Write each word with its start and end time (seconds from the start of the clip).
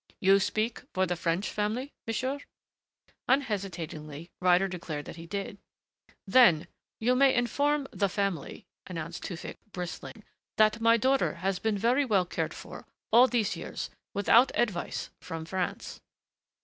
"You 0.19 0.39
speak 0.39 0.81
for 0.95 1.05
the 1.05 1.15
French 1.15 1.51
family, 1.51 1.93
monsieur?" 2.07 2.39
Unhesitatingly 3.27 4.31
Ryder 4.41 4.67
declared 4.67 5.05
that 5.05 5.15
he 5.17 5.27
did. 5.27 5.59
"Then 6.25 6.65
you 6.99 7.13
may 7.15 7.35
inform 7.35 7.87
the 7.91 8.09
family," 8.09 8.65
announced 8.87 9.21
Tewfick, 9.21 9.59
bristling, 9.73 10.23
"that 10.57 10.81
my 10.81 10.97
daughter 10.97 11.35
has 11.35 11.59
been 11.59 11.77
very 11.77 12.03
well 12.03 12.25
cared 12.25 12.55
for 12.55 12.87
all 13.11 13.27
these 13.27 13.55
years 13.55 13.91
without 14.11 14.51
advice 14.55 15.11
from 15.21 15.45
France." 15.45 16.01